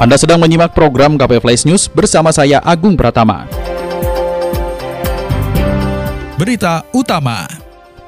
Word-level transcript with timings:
Anda 0.00 0.16
sedang 0.16 0.40
menyimak 0.40 0.72
program 0.72 1.20
KP 1.20 1.44
Flash 1.44 1.68
News 1.68 1.84
bersama 1.84 2.32
saya 2.32 2.56
Agung 2.64 2.96
Pratama. 2.96 3.44
Berita 6.40 6.88
utama. 6.96 7.44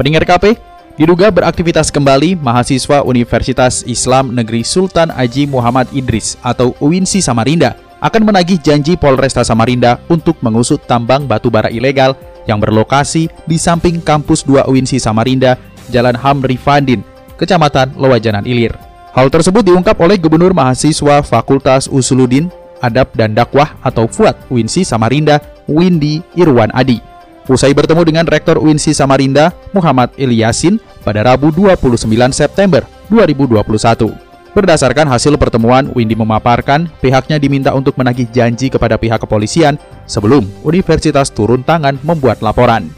Pendengar 0.01 0.25
KP, 0.25 0.57
diduga 0.97 1.29
beraktivitas 1.29 1.93
kembali 1.93 2.41
mahasiswa 2.41 3.05
Universitas 3.05 3.85
Islam 3.85 4.33
Negeri 4.33 4.65
Sultan 4.65 5.13
Haji 5.13 5.45
Muhammad 5.45 5.85
Idris 5.93 6.41
atau 6.41 6.73
UINSI 6.81 7.21
Samarinda 7.21 7.77
akan 8.01 8.25
menagih 8.25 8.57
janji 8.57 8.97
Polresta 8.97 9.45
Samarinda 9.45 10.01
untuk 10.09 10.41
mengusut 10.41 10.81
tambang 10.89 11.29
batu 11.29 11.53
bara 11.53 11.69
ilegal 11.69 12.17
yang 12.49 12.57
berlokasi 12.57 13.29
di 13.45 13.61
samping 13.61 14.01
kampus 14.01 14.49
2 14.49 14.65
UINSI 14.65 14.97
Samarinda, 14.97 15.61
Jalan 15.93 16.17
Hamri 16.17 16.57
Fandin, 16.57 17.05
Kecamatan 17.37 17.93
Lewajanan 18.01 18.49
Ilir. 18.49 18.92
Hal 19.13 19.29
tersebut 19.29 19.61
diungkap 19.61 20.01
oleh 20.01 20.17
Gubernur 20.17 20.57
Mahasiswa 20.57 21.21
Fakultas 21.21 21.85
Usuludin, 21.85 22.49
Adab 22.81 23.13
dan 23.13 23.37
Dakwah 23.37 23.77
atau 23.85 24.09
FUAD 24.09 24.49
UINSI 24.49 24.89
Samarinda, 24.89 25.37
Windy 25.69 26.25
Irwan 26.33 26.73
Adi. 26.73 26.97
Usai 27.45 27.77
bertemu 27.77 28.09
dengan 28.09 28.25
Rektor 28.25 28.57
UINSI 28.57 28.97
Samarinda, 28.97 29.53
Muhammad 29.77 30.17
Ilyasin, 30.17 30.81
pada 31.05 31.29
Rabu 31.29 31.53
29 31.53 32.09
September 32.33 32.89
2021. 33.13 34.17
Berdasarkan 34.57 35.05
hasil 35.05 35.37
pertemuan, 35.37 35.93
Windy 35.93 36.17
memaparkan 36.17 36.89
pihaknya 37.05 37.37
diminta 37.37 37.77
untuk 37.77 37.93
menagih 38.01 38.33
janji 38.33 38.73
kepada 38.73 38.97
pihak 38.97 39.21
kepolisian 39.21 39.77
sebelum 40.09 40.49
universitas 40.65 41.29
turun 41.29 41.61
tangan 41.61 42.01
membuat 42.01 42.41
laporan. 42.41 42.89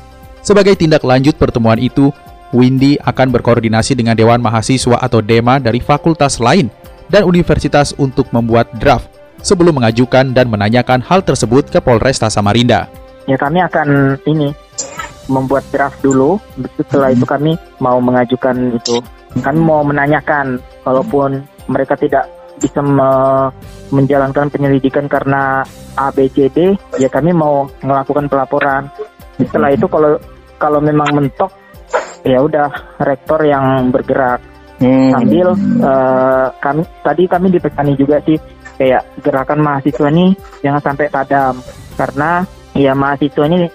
Sebagai 0.47 0.79
tindak 0.79 1.03
lanjut 1.03 1.35
pertemuan 1.41 1.81
itu, 1.81 2.15
Windy 2.55 2.95
akan 3.03 3.35
berkoordinasi 3.35 3.99
dengan 3.99 4.15
Dewan 4.15 4.39
Mahasiswa 4.39 5.03
atau 5.03 5.19
DEMA 5.19 5.59
dari 5.59 5.83
fakultas 5.83 6.39
lain 6.39 6.71
dan 7.11 7.27
universitas 7.27 7.91
untuk 7.99 8.31
membuat 8.31 8.71
draft 8.79 9.11
sebelum 9.43 9.83
mengajukan 9.83 10.31
dan 10.33 10.47
menanyakan 10.49 11.03
hal 11.03 11.21
tersebut 11.21 11.69
ke 11.69 11.83
Polresta 11.83 12.31
Samarinda. 12.31 12.87
Ya 13.27 13.35
kami 13.35 13.59
akan 13.61 14.17
ini 14.31 14.55
membuat 15.27 15.67
draft 15.75 15.99
dulu, 16.01 16.39
setelah 16.79 17.11
itu 17.11 17.27
kami 17.27 17.59
mau 17.83 17.99
mengajukan 17.99 18.77
itu. 18.77 19.03
Kami 19.35 19.59
mau 19.59 19.83
menanyakan, 19.83 20.63
kalaupun 20.87 21.43
mereka 21.67 21.99
tidak 21.99 22.31
bisa 22.63 22.79
me 22.85 23.51
menjalankan 23.91 24.49
penyelidikan 24.49 25.11
karena 25.11 25.65
ABCD, 25.97 26.77
ya 27.03 27.09
kami 27.11 27.35
mau 27.35 27.67
melakukan 27.83 28.31
pelaporan. 28.31 28.87
Setelah 29.41 29.75
itu 29.75 29.87
kalau 29.91 30.21
kalau 30.61 30.79
memang 30.79 31.11
mentok 31.13 31.51
ya 32.25 32.41
udah 32.41 32.99
rektor 33.05 33.45
yang 33.45 33.93
bergerak 33.93 34.41
hmm. 34.81 35.13
sambil 35.13 35.53
uh, 35.85 36.49
kami 36.59 36.83
tadi 37.05 37.23
kami 37.29 37.47
dipekani 37.53 37.93
juga 37.95 38.19
sih 38.25 38.41
kayak 38.81 39.05
gerakan 39.23 39.61
mahasiswa 39.63 40.09
ini 40.11 40.35
jangan 40.65 40.83
sampai 40.83 41.07
padam 41.13 41.55
karena 41.95 42.43
ya 42.75 42.93
mahasiswa 42.97 43.45
ini 43.47 43.71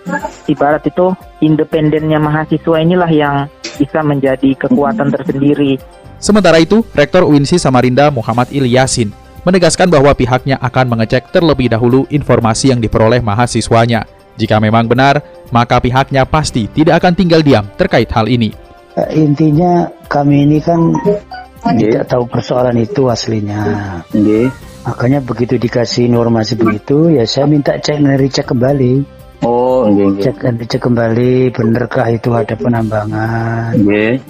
ibarat 0.51 0.83
itu 0.83 1.15
independennya 1.39 2.19
mahasiswa 2.19 2.77
inilah 2.83 3.11
yang 3.13 3.47
bisa 3.79 4.03
menjadi 4.03 4.59
kekuatan 4.59 5.07
tersendiri. 5.15 5.79
Sementara 6.19 6.59
itu, 6.59 6.83
Rektor 6.91 7.23
UINSI 7.23 7.55
Samarinda 7.55 8.11
Muhammad 8.11 8.51
Ilyasin 8.51 9.15
menegaskan 9.47 9.87
bahwa 9.87 10.11
pihaknya 10.11 10.59
akan 10.59 10.91
mengecek 10.91 11.31
terlebih 11.31 11.71
dahulu 11.71 12.03
informasi 12.11 12.75
yang 12.75 12.83
diperoleh 12.83 13.23
mahasiswanya 13.23 14.03
jika 14.39 14.55
memang 14.63 14.87
benar, 14.87 15.19
maka 15.51 15.83
pihaknya 15.83 16.23
pasti 16.23 16.71
tidak 16.71 17.03
akan 17.03 17.13
tinggal 17.13 17.43
diam 17.43 17.67
terkait 17.75 18.07
hal 18.15 18.31
ini. 18.31 18.55
Eh, 18.95 19.19
intinya 19.19 19.91
kami 20.07 20.47
ini 20.47 20.63
kan 20.63 20.95
tidak 21.75 22.07
tahu 22.07 22.23
persoalan 22.31 22.79
itu 22.79 23.11
aslinya. 23.11 23.61
Okay. 24.07 24.47
Makanya 24.87 25.19
begitu 25.19 25.59
dikasih 25.59 26.07
informasi 26.07 26.55
begitu, 26.55 27.11
ya 27.11 27.27
saya 27.27 27.45
minta 27.51 27.75
cek 27.75 27.99
cek 27.99 28.47
kembali. 28.47 29.19
Oh, 29.43 29.87
okay, 29.87 30.31
cek 30.31 30.35
cek 30.67 30.81
kembali, 30.83 31.51
benarkah 31.51 32.07
itu 32.11 32.31
ada 32.31 32.55
penambangan? 32.55 33.75
Okay. 33.75 34.23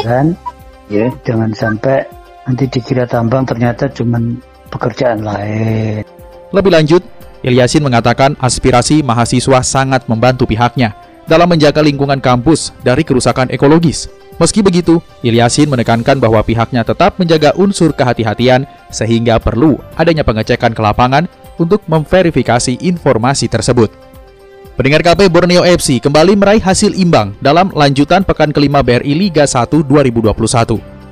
Kan? 0.00 0.32
Yeah. 0.88 1.12
Jangan 1.22 1.54
sampai 1.54 2.02
nanti 2.48 2.66
dikira 2.66 3.06
tambang 3.06 3.46
ternyata 3.46 3.86
cuma 3.92 4.18
pekerjaan 4.72 5.22
lain. 5.22 6.02
Lebih 6.50 6.72
lanjut, 6.72 7.02
Ilyasin 7.40 7.80
mengatakan 7.80 8.36
aspirasi 8.36 9.00
mahasiswa 9.00 9.64
sangat 9.64 10.04
membantu 10.04 10.44
pihaknya 10.44 10.92
dalam 11.24 11.48
menjaga 11.48 11.80
lingkungan 11.80 12.20
kampus 12.20 12.76
dari 12.84 13.00
kerusakan 13.00 13.48
ekologis. 13.48 14.12
Meski 14.36 14.64
begitu, 14.64 15.04
Ilyasin 15.20 15.68
menekankan 15.68 16.16
bahwa 16.16 16.40
pihaknya 16.40 16.80
tetap 16.80 17.20
menjaga 17.20 17.52
unsur 17.60 17.92
kehati-hatian 17.92 18.64
sehingga 18.88 19.36
perlu 19.36 19.76
adanya 19.96 20.24
pengecekan 20.24 20.72
ke 20.72 20.80
lapangan 20.80 21.28
untuk 21.60 21.84
memverifikasi 21.84 22.80
informasi 22.80 23.52
tersebut. 23.52 23.92
Pendengar 24.80 25.04
KP 25.04 25.28
Borneo 25.28 25.60
FC 25.60 26.00
kembali 26.00 26.40
meraih 26.40 26.64
hasil 26.64 26.96
imbang 26.96 27.36
dalam 27.44 27.68
lanjutan 27.76 28.24
pekan 28.24 28.48
kelima 28.48 28.80
BRI 28.80 29.12
Liga 29.12 29.44
1 29.44 29.84
2021. 29.84 30.32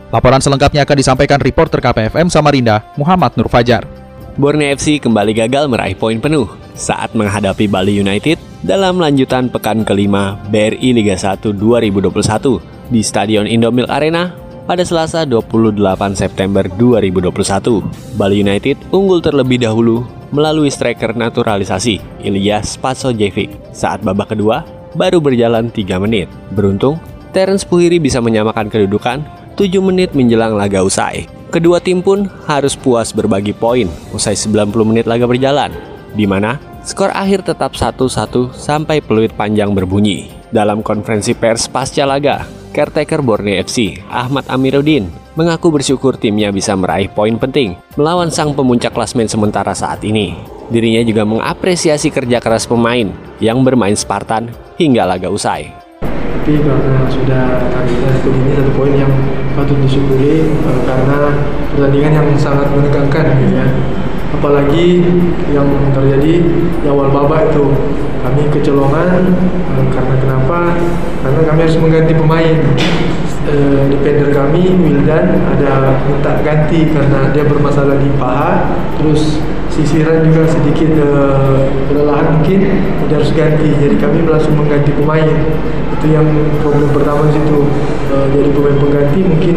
Laporan 0.08 0.40
selengkapnya 0.40 0.88
akan 0.88 0.96
disampaikan 0.96 1.36
reporter 1.36 1.84
KPFM 1.84 2.32
Samarinda, 2.32 2.80
Muhammad 2.96 3.36
Nur 3.36 3.52
Fajar. 3.52 3.97
Borneo 4.38 4.70
FC 4.70 5.02
kembali 5.02 5.34
gagal 5.34 5.66
meraih 5.66 5.98
poin 5.98 6.22
penuh 6.22 6.46
saat 6.78 7.10
menghadapi 7.10 7.66
Bali 7.66 7.98
United 7.98 8.38
dalam 8.62 9.02
lanjutan 9.02 9.50
pekan 9.50 9.82
kelima 9.82 10.38
BRI 10.54 10.94
Liga 10.94 11.18
1 11.18 11.58
2021 11.58 12.62
di 12.86 13.02
Stadion 13.02 13.50
Indomil 13.50 13.90
Arena 13.90 14.30
pada 14.62 14.86
Selasa 14.86 15.26
28 15.26 15.74
September 16.14 16.70
2021. 16.70 17.82
Bali 18.14 18.38
United 18.38 18.78
unggul 18.94 19.18
terlebih 19.18 19.58
dahulu 19.58 20.06
melalui 20.30 20.70
striker 20.70 21.18
naturalisasi 21.18 21.98
Ilyas 22.22 22.78
Pasojevic 22.78 23.50
saat 23.74 24.06
babak 24.06 24.38
kedua 24.38 24.62
baru 24.94 25.18
berjalan 25.18 25.66
3 25.66 25.98
menit. 25.98 26.30
Beruntung, 26.54 27.02
Terence 27.34 27.66
Puhiri 27.66 27.98
bisa 27.98 28.22
menyamakan 28.22 28.70
kedudukan 28.70 29.18
7 29.58 29.82
menit 29.82 30.14
menjelang 30.14 30.54
laga 30.54 30.86
usai. 30.86 31.37
Kedua 31.48 31.80
tim 31.80 32.04
pun 32.04 32.28
harus 32.44 32.76
puas 32.76 33.08
berbagi 33.08 33.56
poin 33.56 33.88
usai 34.12 34.36
90 34.36 34.68
menit 34.84 35.08
laga 35.08 35.24
berjalan, 35.24 35.72
di 36.12 36.28
mana 36.28 36.60
skor 36.84 37.08
akhir 37.08 37.40
tetap 37.48 37.72
1-1 37.72 38.52
sampai 38.52 39.00
peluit 39.00 39.32
panjang 39.32 39.72
berbunyi. 39.72 40.28
Dalam 40.52 40.84
konferensi 40.84 41.32
pers 41.32 41.64
pasca 41.64 42.04
laga, 42.04 42.44
caretaker 42.76 43.24
Borneo 43.24 43.64
FC, 43.64 43.96
Ahmad 44.12 44.44
Amiruddin, 44.52 45.08
mengaku 45.40 45.72
bersyukur 45.72 46.20
timnya 46.20 46.52
bisa 46.52 46.76
meraih 46.76 47.08
poin 47.08 47.40
penting 47.40 47.80
melawan 47.96 48.28
sang 48.28 48.52
pemuncak 48.52 48.92
klasmen 48.92 49.24
sementara 49.24 49.72
saat 49.72 50.04
ini. 50.04 50.36
Dirinya 50.68 51.00
juga 51.00 51.24
mengapresiasi 51.24 52.12
kerja 52.12 52.44
keras 52.44 52.68
pemain 52.68 53.08
yang 53.40 53.64
bermain 53.64 53.96
Spartan 53.96 54.52
hingga 54.76 55.08
laga 55.08 55.32
usai 55.32 55.87
tapi 56.48 56.64
karena 56.64 57.04
sudah 57.12 57.68
targetnya 57.68 58.08
satu 58.08 58.32
ini 58.32 58.56
satu 58.56 58.72
poin 58.72 58.96
yang 58.96 59.12
patut 59.52 59.76
disyukuri 59.84 60.48
uh, 60.64 60.80
karena 60.88 61.44
pertandingan 61.76 62.24
yang 62.24 62.28
sangat 62.40 62.72
menegangkan 62.72 63.36
gitu 63.36 63.52
ya. 63.52 63.68
Apalagi 64.32 65.04
yang 65.52 65.68
terjadi 65.92 66.48
di 66.80 66.86
awal 66.88 67.12
babak 67.12 67.52
itu. 67.52 67.68
Kami 68.24 68.48
kecolongan 68.48 69.28
uh, 69.76 69.84
karena 69.92 70.14
kenapa? 70.24 70.72
Karena 71.20 71.40
kami 71.52 71.60
harus 71.68 71.76
mengganti 71.84 72.16
pemain 72.16 72.56
uh, 73.48 73.82
defender 73.88 74.30
kami 74.30 74.76
Wildan 74.76 75.40
ada 75.56 75.98
minta 76.04 76.32
ganti 76.44 76.92
karena 76.92 77.32
dia 77.32 77.44
bermasalah 77.48 77.96
di 77.96 78.10
paha. 78.20 78.76
Terus 79.00 79.40
sisiran 79.72 80.24
juga 80.26 80.44
sedikit 80.48 80.90
uh, 81.00 81.68
kelelahan 81.88 82.40
mungkin 82.40 82.60
dia 83.08 83.16
harus 83.16 83.32
ganti. 83.32 83.68
Jadi 83.80 83.96
kami 83.96 84.24
langsung 84.28 84.54
mengganti 84.56 84.92
pemain. 84.94 85.36
Itu 85.98 86.06
yang 86.14 86.26
problem 86.62 86.94
pertama 86.94 87.26
di 87.26 87.40
situ. 87.40 87.58
Uh, 88.08 88.26
jadi 88.32 88.48
pemain 88.54 88.76
pengganti 88.78 89.20
mungkin 89.24 89.56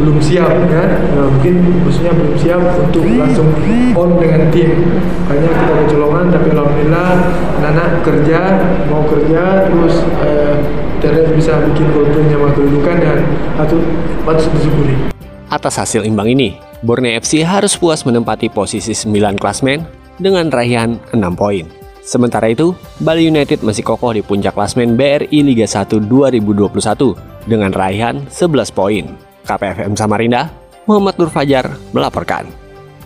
belum 0.00 0.18
siap 0.20 0.52
ya. 0.70 0.84
Uh, 1.16 1.28
mungkin 1.32 1.54
maksudnya 1.82 2.12
belum 2.14 2.34
siap 2.38 2.62
untuk 2.78 3.04
langsung 3.16 3.48
on 3.96 4.10
dengan 4.20 4.48
tim. 4.52 4.70
Makanya 5.26 5.50
kita 5.56 5.74
kecolongan 5.86 6.26
tapi 6.30 6.48
alhamdulillah 6.52 7.10
anak-anak 7.60 7.88
kerja 8.04 8.40
mau 8.90 9.02
kerja 9.06 9.68
terus 9.68 9.94
uh, 10.20 10.58
ternyata 11.02 11.34
bisa 11.34 11.58
bikin 11.66 11.90
gol 11.90 12.06
yang 12.06 12.54
kedudukan 12.54 12.96
dan 13.02 13.18
patut 13.58 13.82
patut 14.22 14.50
disyukuri 14.54 14.94
atas 15.50 15.82
hasil 15.82 16.06
imbang 16.06 16.30
ini 16.30 16.54
Borneo 16.82 17.14
FC 17.14 17.46
harus 17.46 17.78
puas 17.78 18.02
menempati 18.02 18.50
posisi 18.50 18.90
9 18.90 19.38
klasmen 19.38 19.86
dengan 20.18 20.50
raihan 20.50 20.98
6 21.14 21.18
poin. 21.38 21.62
Sementara 22.02 22.50
itu, 22.50 22.74
Bali 22.98 23.30
United 23.30 23.62
masih 23.62 23.86
kokoh 23.86 24.10
di 24.10 24.26
puncak 24.26 24.58
klasmen 24.58 24.98
BRI 24.98 25.46
Liga 25.46 25.62
1 25.62 26.02
2021 26.10 27.14
dengan 27.46 27.70
raihan 27.70 28.26
11 28.26 28.74
poin. 28.74 29.06
KPFM 29.46 29.94
Samarinda, 29.94 30.50
Muhammad 30.90 31.14
Nur 31.22 31.30
Fajar 31.30 31.70
melaporkan. 31.94 32.50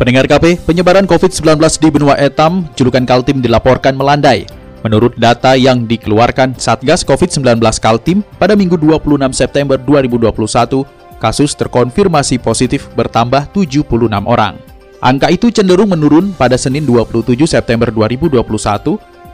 Pendengar 0.00 0.24
KP, 0.24 0.64
penyebaran 0.64 1.04
COVID-19 1.04 1.60
di 1.76 1.88
benua 1.92 2.16
Etam, 2.16 2.64
julukan 2.72 3.04
Kaltim 3.04 3.44
dilaporkan 3.44 3.92
melandai. 3.92 4.48
Menurut 4.86 5.18
data 5.18 5.58
yang 5.58 5.82
dikeluarkan 5.82 6.54
Satgas 6.62 7.02
COVID-19 7.02 7.58
Kaltim 7.82 8.22
pada 8.38 8.54
Minggu 8.54 8.78
26 8.78 9.34
September 9.34 9.74
2021, 9.74 10.86
kasus 11.18 11.58
terkonfirmasi 11.58 12.38
positif 12.38 12.86
bertambah 12.94 13.50
76 13.50 13.82
orang. 14.30 14.54
Angka 15.02 15.34
itu 15.34 15.50
cenderung 15.50 15.90
menurun 15.90 16.30
pada 16.38 16.54
Senin 16.54 16.86
27 16.86 17.34
September 17.50 17.90
2021 17.90 18.38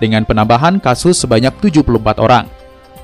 dengan 0.00 0.24
penambahan 0.24 0.80
kasus 0.80 1.20
sebanyak 1.20 1.52
74 1.60 2.16
orang. 2.16 2.48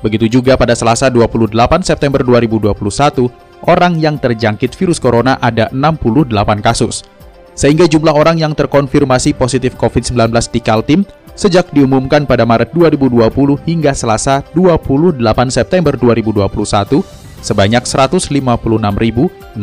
Begitu 0.01 0.41
juga 0.41 0.57
pada 0.57 0.73
Selasa 0.73 1.05
28 1.13 1.53
September 1.85 2.25
2021, 2.25 3.29
orang 3.69 3.93
yang 4.01 4.17
terjangkit 4.17 4.73
virus 4.73 4.97
corona 4.97 5.37
ada 5.37 5.69
68 5.69 6.33
kasus. 6.65 7.05
Sehingga 7.53 7.85
jumlah 7.85 8.15
orang 8.15 8.41
yang 8.41 8.57
terkonfirmasi 8.57 9.37
positif 9.37 9.77
COVID-19 9.77 10.33
di 10.49 10.59
Kaltim 10.63 10.99
sejak 11.39 11.71
diumumkan 11.71 12.27
pada 12.27 12.43
Maret 12.43 12.75
2020 12.75 13.63
hingga 13.63 13.95
Selasa 13.95 14.43
28 14.51 15.23
September 15.47 15.95
2021 15.95 16.99
sebanyak 17.39 17.87
156.660 17.87 19.55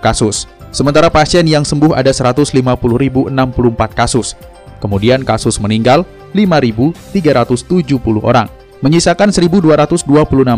kasus. 0.00 0.48
Sementara 0.72 1.12
pasien 1.12 1.44
yang 1.44 1.68
sembuh 1.68 1.92
ada 1.92 2.08
150.064 2.08 3.28
kasus. 3.92 4.32
Kemudian 4.80 5.20
kasus 5.28 5.60
meninggal 5.60 6.08
5.370 6.32 8.00
orang, 8.24 8.48
menyisakan 8.80 9.28
1.226 9.28 10.08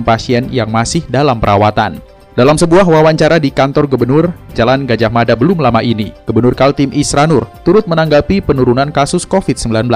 pasien 0.06 0.46
yang 0.54 0.70
masih 0.70 1.02
dalam 1.10 1.42
perawatan. 1.42 1.98
Dalam 2.32 2.56
sebuah 2.56 2.88
wawancara 2.88 3.36
di 3.36 3.52
kantor 3.52 3.84
gubernur 3.84 4.32
Jalan 4.56 4.88
Gajah 4.88 5.12
Mada 5.12 5.36
belum 5.36 5.60
lama 5.60 5.84
ini, 5.84 6.16
Gubernur 6.24 6.56
Kaltim 6.56 6.88
Isranur 6.88 7.44
turut 7.60 7.84
menanggapi 7.84 8.40
penurunan 8.40 8.88
kasus 8.88 9.28
COVID-19. 9.28 9.92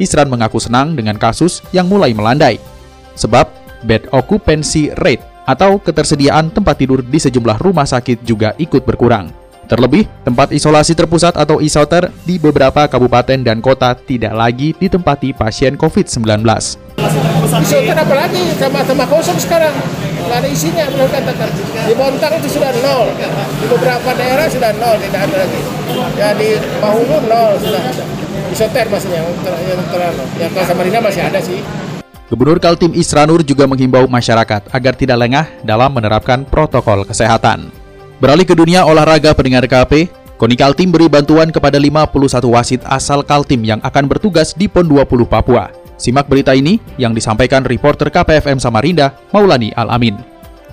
Isran 0.00 0.32
mengaku 0.32 0.56
senang 0.56 0.96
dengan 0.96 1.20
kasus 1.20 1.60
yang 1.76 1.84
mulai 1.84 2.16
melandai. 2.16 2.56
Sebab 3.20 3.52
bed 3.84 4.08
occupancy 4.16 4.96
rate 5.04 5.20
atau 5.44 5.76
ketersediaan 5.76 6.48
tempat 6.48 6.80
tidur 6.80 7.04
di 7.04 7.20
sejumlah 7.20 7.60
rumah 7.60 7.84
sakit 7.84 8.24
juga 8.24 8.56
ikut 8.56 8.80
berkurang. 8.88 9.28
Terlebih, 9.68 10.08
tempat 10.24 10.56
isolasi 10.56 10.96
terpusat 10.96 11.36
atau 11.36 11.60
isoter 11.60 12.08
di 12.24 12.40
beberapa 12.40 12.88
kabupaten 12.88 13.44
dan 13.44 13.60
kota 13.60 13.92
tidak 13.92 14.32
lagi 14.32 14.72
ditempati 14.80 15.36
pasien 15.36 15.76
COVID-19. 15.76 16.48
Isoter 17.44 17.96
apalagi 17.96 18.56
sama-sama 18.56 19.04
kosong 19.04 19.36
sekarang, 19.36 19.72
nggak 20.24 20.38
ada 20.40 20.48
isinya 20.48 20.84
belum 20.88 21.08
katakan. 21.12 21.48
Di 21.84 21.94
Bontang 21.94 22.32
itu 22.40 22.48
sudah 22.48 22.72
nol, 22.80 23.12
di 23.60 23.66
beberapa 23.68 24.10
daerah 24.16 24.46
sudah 24.48 24.70
nol, 24.76 24.96
tidak 24.98 25.20
ada 25.30 25.36
lagi. 25.44 25.60
Ya 26.16 26.28
di 26.34 26.48
Mahulu 26.80 27.18
nol 27.28 27.52
sudah. 27.60 27.82
Isoter 28.52 28.86
maksudnya, 28.86 29.24
yang 29.24 29.34
yang 29.66 29.80
terlalu. 29.90 30.24
Yang 30.38 30.50
ke 30.54 30.60
Samarinda 30.62 31.00
masih 31.02 31.22
ada 31.26 31.40
sih. 31.42 31.58
Gubernur 32.30 32.56
Kaltim 32.56 32.96
Isranur 32.96 33.44
juga 33.44 33.68
menghimbau 33.68 34.08
masyarakat 34.08 34.72
agar 34.72 34.92
tidak 34.96 35.18
lengah 35.20 35.46
dalam 35.60 35.92
menerapkan 35.92 36.46
protokol 36.48 37.04
kesehatan. 37.04 37.68
Beralih 38.16 38.48
ke 38.48 38.56
dunia 38.56 38.88
olahraga 38.88 39.36
pendengar 39.36 39.68
KP, 39.68 40.08
KONI 40.40 40.56
Kaltim 40.56 40.88
beri 40.88 41.06
bantuan 41.06 41.52
kepada 41.52 41.76
51 41.76 42.48
wasit 42.48 42.80
asal 42.88 43.20
Kaltim 43.22 43.60
yang 43.62 43.80
akan 43.84 44.08
bertugas 44.08 44.56
di 44.56 44.66
PON 44.66 44.88
20 44.88 45.28
Papua. 45.28 45.83
Simak 46.04 46.28
berita 46.28 46.52
ini 46.52 46.76
yang 47.00 47.16
disampaikan 47.16 47.64
reporter 47.64 48.12
KPFM 48.12 48.60
Samarinda, 48.60 49.16
Maulani 49.32 49.72
Al-Amin. 49.72 50.20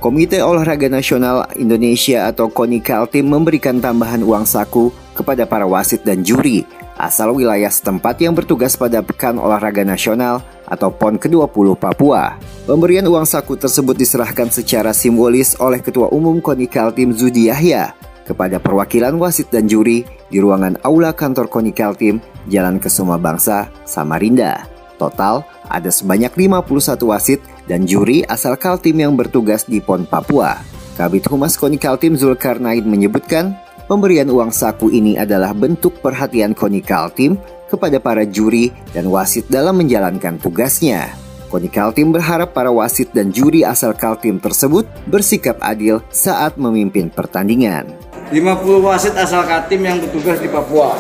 Komite 0.04 0.44
Olahraga 0.44 0.92
Nasional 0.92 1.48
Indonesia 1.56 2.28
atau 2.28 2.52
KONI 2.52 2.84
Kaltim 2.84 3.32
memberikan 3.32 3.80
tambahan 3.80 4.28
uang 4.28 4.44
saku 4.44 4.92
kepada 5.16 5.48
para 5.48 5.64
wasit 5.64 6.04
dan 6.04 6.20
juri 6.20 6.68
asal 7.00 7.32
wilayah 7.32 7.72
setempat 7.72 8.20
yang 8.20 8.36
bertugas 8.36 8.76
pada 8.76 9.00
Pekan 9.00 9.40
Olahraga 9.40 9.88
Nasional 9.88 10.44
atau 10.68 10.92
PON 10.92 11.16
ke-20 11.16 11.80
Papua. 11.80 12.36
Pemberian 12.68 13.08
uang 13.08 13.24
saku 13.24 13.56
tersebut 13.56 13.96
diserahkan 13.96 14.52
secara 14.52 14.92
simbolis 14.92 15.56
oleh 15.64 15.80
Ketua 15.80 16.12
Umum 16.12 16.44
KONI 16.44 16.68
Kaltim 16.68 17.16
Zudi 17.16 17.48
Yahya 17.48 17.96
kepada 18.28 18.60
perwakilan 18.60 19.16
wasit 19.16 19.48
dan 19.48 19.64
juri 19.64 20.04
di 20.28 20.44
ruangan 20.44 20.76
aula 20.84 21.16
kantor 21.16 21.48
KONI 21.48 21.72
Kaltim, 21.72 22.20
Jalan 22.52 22.84
Kesuma 22.84 23.16
Bangsa, 23.16 23.72
Samarinda. 23.88 24.71
Total, 25.02 25.42
ada 25.66 25.90
sebanyak 25.90 26.30
51 26.38 27.10
wasit 27.10 27.42
dan 27.66 27.90
juri 27.90 28.22
asal 28.30 28.54
Kaltim 28.54 29.02
yang 29.02 29.18
bertugas 29.18 29.66
di 29.66 29.82
PON 29.82 30.06
Papua. 30.06 30.62
Kabit 30.94 31.26
Humas 31.26 31.58
KONI 31.58 31.82
Kaltim 31.82 32.14
Zulkarnain 32.14 32.86
menyebutkan, 32.86 33.58
Pemberian 33.92 34.32
uang 34.32 34.56
saku 34.56 34.88
ini 34.88 35.20
adalah 35.20 35.52
bentuk 35.52 36.00
perhatian 36.00 36.56
Koni 36.56 36.80
Kaltim 36.80 37.36
kepada 37.68 38.00
para 38.00 38.24
juri 38.24 38.72
dan 38.96 39.12
wasit 39.12 39.52
dalam 39.52 39.84
menjalankan 39.84 40.40
tugasnya. 40.40 41.12
Koni 41.52 41.68
Kaltim 41.68 42.16
berharap 42.16 42.56
para 42.56 42.72
wasit 42.72 43.12
dan 43.12 43.36
juri 43.36 43.68
asal 43.68 43.92
Kaltim 43.92 44.40
tersebut 44.40 44.88
bersikap 45.12 45.60
adil 45.60 46.00
saat 46.08 46.56
memimpin 46.56 47.12
pertandingan. 47.12 47.92
50 48.32 48.80
wasit 48.80 49.12
asal 49.20 49.44
Kaltim 49.44 49.84
yang 49.84 50.00
bertugas 50.00 50.40
di 50.40 50.48
Papua. 50.48 50.96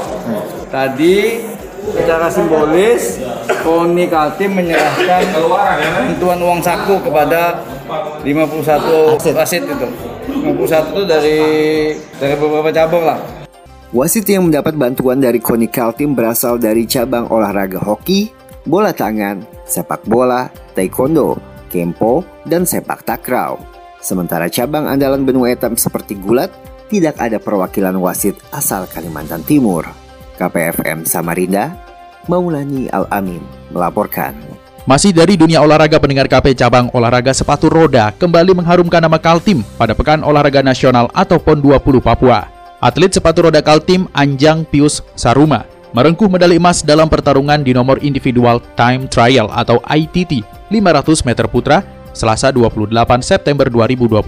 Tadi 0.68 1.16
secara 1.90 2.30
simbolis 2.30 3.18
Koni 3.66 4.06
Kaltim 4.06 4.58
menyerahkan 4.58 5.22
bantuan 5.34 6.40
uang 6.42 6.62
saku 6.62 7.02
kepada 7.02 7.62
51 8.22 9.18
wasit 9.38 9.64
itu. 9.66 9.88
51 10.32 10.94
itu 10.94 11.02
dari 11.10 11.40
dari 12.22 12.36
beberapa 12.38 12.70
cabang 12.70 13.04
lah. 13.06 13.20
Wasit 13.92 14.24
yang 14.32 14.48
mendapat 14.48 14.80
bantuan 14.80 15.20
dari 15.20 15.44
Koni 15.44 15.68
Kaltim 15.68 16.16
berasal 16.16 16.56
dari 16.56 16.88
cabang 16.88 17.28
olahraga 17.28 17.82
hoki, 17.82 18.32
bola 18.64 18.96
tangan, 18.96 19.44
sepak 19.68 20.08
bola, 20.08 20.48
taekwondo, 20.78 21.36
kempo, 21.68 22.24
dan 22.48 22.64
sepak 22.64 23.04
takraw. 23.04 23.60
Sementara 24.00 24.48
cabang 24.48 24.88
andalan 24.88 25.28
benua 25.28 25.54
etam 25.54 25.76
seperti 25.76 26.16
gulat, 26.18 26.50
tidak 26.88 27.20
ada 27.20 27.38
perwakilan 27.38 28.00
wasit 28.00 28.40
asal 28.56 28.88
Kalimantan 28.88 29.44
Timur. 29.44 30.01
KPFM 30.42 31.06
Samarinda, 31.06 31.78
Maulani 32.26 32.90
Al-Amin 32.90 33.46
melaporkan. 33.70 34.34
Masih 34.90 35.14
dari 35.14 35.38
dunia 35.38 35.62
olahraga 35.62 36.02
pendengar 36.02 36.26
KP 36.26 36.58
cabang 36.58 36.90
olahraga 36.98 37.30
sepatu 37.30 37.70
roda 37.70 38.10
kembali 38.18 38.58
mengharumkan 38.58 38.98
nama 38.98 39.22
Kaltim 39.22 39.62
pada 39.78 39.94
Pekan 39.94 40.26
Olahraga 40.26 40.66
Nasional 40.66 41.06
atau 41.14 41.38
PON 41.38 41.62
20 41.62 42.02
Papua. 42.02 42.50
Atlet 42.82 43.14
sepatu 43.14 43.46
roda 43.46 43.62
Kaltim 43.62 44.10
Anjang 44.18 44.66
Pius 44.66 45.06
Saruma 45.14 45.70
merengkuh 45.94 46.26
medali 46.26 46.58
emas 46.58 46.82
dalam 46.82 47.06
pertarungan 47.06 47.62
di 47.62 47.78
nomor 47.78 48.02
individual 48.02 48.58
time 48.74 49.06
trial 49.06 49.54
atau 49.54 49.78
ITT 49.86 50.42
500 50.74 51.30
meter 51.30 51.46
putra 51.46 51.86
Selasa 52.10 52.50
28 52.50 52.90
September 53.22 53.70
2021. 53.70 54.26